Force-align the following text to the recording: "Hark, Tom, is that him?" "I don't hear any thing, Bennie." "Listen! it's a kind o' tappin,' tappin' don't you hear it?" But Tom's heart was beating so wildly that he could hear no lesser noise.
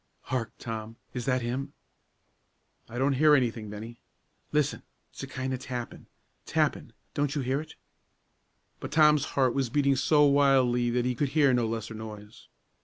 "Hark, 0.33 0.53
Tom, 0.57 0.95
is 1.13 1.25
that 1.25 1.43
him?" 1.43 1.73
"I 2.89 2.97
don't 2.97 3.13
hear 3.13 3.35
any 3.35 3.51
thing, 3.51 3.69
Bennie." 3.69 4.01
"Listen! 4.51 4.81
it's 5.11 5.21
a 5.21 5.27
kind 5.27 5.53
o' 5.53 5.57
tappin,' 5.57 6.07
tappin' 6.47 6.93
don't 7.13 7.35
you 7.35 7.41
hear 7.43 7.61
it?" 7.61 7.75
But 8.79 8.91
Tom's 8.91 9.25
heart 9.37 9.53
was 9.53 9.69
beating 9.69 9.95
so 9.95 10.25
wildly 10.25 10.89
that 10.89 11.05
he 11.05 11.13
could 11.13 11.29
hear 11.37 11.53
no 11.53 11.67
lesser 11.67 11.93
noise. 11.93 12.47